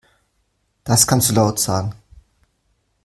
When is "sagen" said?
1.59-1.93